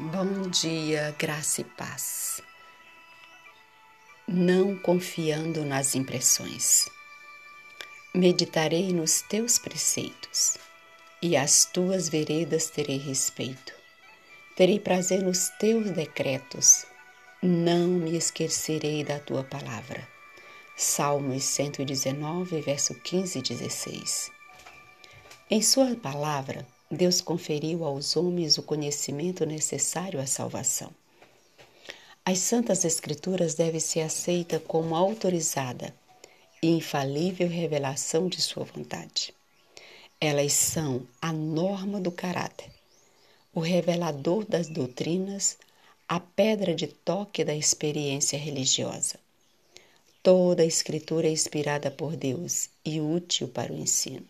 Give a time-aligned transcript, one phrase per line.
[0.00, 2.40] Bom dia, graça e paz.
[4.26, 6.88] Não confiando nas impressões.
[8.14, 10.56] Meditarei nos teus preceitos,
[11.20, 13.74] e às tuas veredas terei respeito.
[14.56, 16.86] Terei prazer nos teus decretos,
[17.42, 20.08] não me esquecerei da tua palavra.
[20.74, 24.32] Salmos 119, verso 15 e 16.
[25.50, 30.90] Em sua palavra, Deus conferiu aos homens o conhecimento necessário à salvação.
[32.22, 35.94] As Santas Escrituras devem ser aceitas como autorizada
[36.62, 39.32] e infalível revelação de Sua vontade.
[40.20, 42.70] Elas são a norma do caráter,
[43.54, 45.56] o revelador das doutrinas,
[46.06, 49.18] a pedra de toque da experiência religiosa.
[50.22, 54.26] Toda a Escritura é inspirada por Deus e útil para o ensino,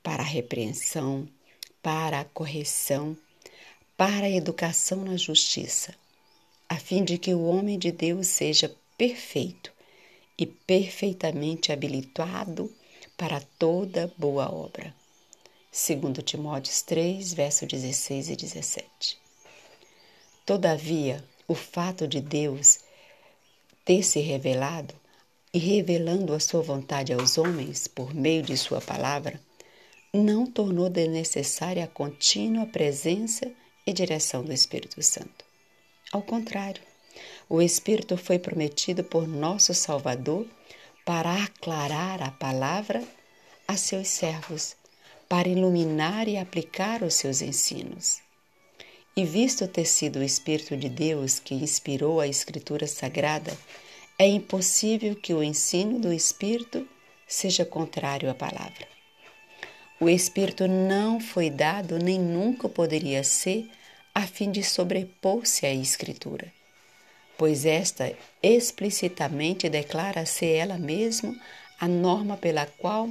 [0.00, 1.28] para a repreensão,
[1.88, 3.16] para a correção,
[3.96, 5.94] para a educação na justiça,
[6.68, 9.72] a fim de que o homem de Deus seja perfeito
[10.36, 12.70] e perfeitamente habilitado
[13.16, 14.94] para toda boa obra.
[15.72, 19.18] Segundo Timóteo 3, verso 16 e 17.
[20.44, 22.80] Todavia, o fato de Deus
[23.86, 24.94] ter se revelado
[25.54, 29.40] e revelando a sua vontade aos homens por meio de sua palavra,
[30.12, 33.50] não tornou desnecessária a contínua presença
[33.86, 35.44] e direção do Espírito Santo.
[36.12, 36.82] Ao contrário,
[37.48, 40.46] o Espírito foi prometido por nosso Salvador
[41.04, 43.02] para aclarar a palavra
[43.66, 44.76] a seus servos,
[45.28, 48.20] para iluminar e aplicar os seus ensinos.
[49.14, 53.56] E visto ter sido o Espírito de Deus que inspirou a Escritura Sagrada,
[54.18, 56.88] é impossível que o ensino do Espírito
[57.26, 58.97] seja contrário à palavra.
[60.00, 63.68] O Espírito não foi dado nem nunca poderia ser
[64.14, 66.52] a fim de sobrepor-se à Escritura,
[67.36, 71.36] pois esta explicitamente declara ser ela mesma
[71.80, 73.10] a norma pela qual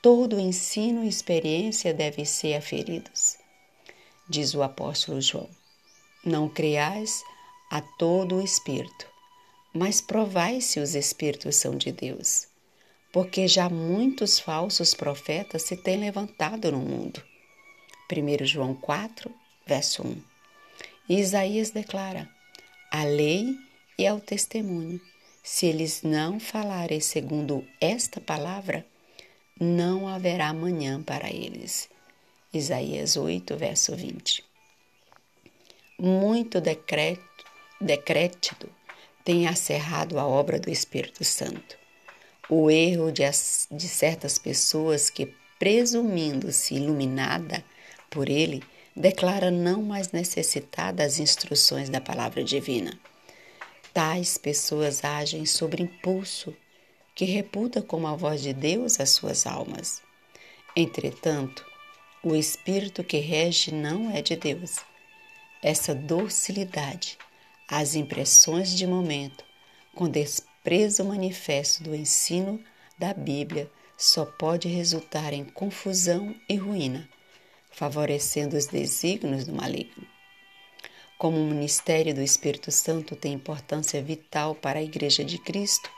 [0.00, 3.36] todo ensino e experiência devem ser aferidos.
[4.26, 5.50] Diz o apóstolo João:
[6.24, 7.22] Não creais
[7.70, 9.06] a todo o Espírito,
[9.74, 12.51] mas provai se os Espíritos são de Deus
[13.12, 17.22] porque já muitos falsos profetas se têm levantado no mundo.
[18.10, 19.30] 1 João 4,
[19.66, 20.22] verso 1.
[21.10, 22.28] E Isaías declara:
[22.90, 23.54] a lei
[23.98, 24.98] e ao testemunho.
[25.44, 28.86] Se eles não falarem segundo esta palavra,
[29.60, 31.88] não haverá amanhã para eles.
[32.54, 34.44] Isaías 8, verso 20.
[35.98, 37.20] Muito decreto,
[39.24, 41.81] tem acerrado a obra do Espírito Santo
[42.54, 43.22] o erro de,
[43.70, 47.64] de certas pessoas que, presumindo-se iluminada
[48.10, 48.62] por ele,
[48.94, 52.92] declara não mais necessitar das instruções da palavra divina.
[53.94, 56.54] Tais pessoas agem sobre impulso,
[57.14, 60.02] que reputa como a voz de Deus as suas almas.
[60.76, 61.64] Entretanto,
[62.22, 64.76] o espírito que rege não é de Deus.
[65.62, 67.16] Essa docilidade,
[67.66, 69.42] as impressões de momento,
[69.94, 70.06] com
[70.62, 72.62] preso manifesto do ensino
[72.98, 77.08] da Bíblia só pode resultar em confusão e ruína,
[77.70, 80.06] favorecendo os desígnios do maligno.
[81.18, 85.90] Como o ministério do Espírito Santo tem importância vital para a Igreja de Cristo,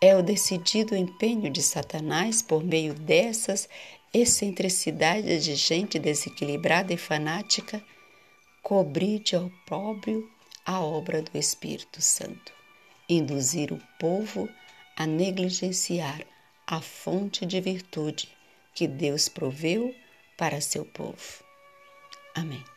[0.00, 3.68] é o decidido empenho de Satanás por meio dessas
[4.12, 7.82] excentricidades de gente desequilibrada e fanática
[8.62, 10.28] cobrir de opróbrio
[10.64, 12.53] a obra do Espírito Santo
[13.08, 14.48] induzir o povo
[14.96, 16.22] a negligenciar
[16.66, 18.28] a fonte de virtude
[18.74, 19.94] que Deus proveu
[20.36, 21.44] para seu povo.
[22.34, 22.73] Amém.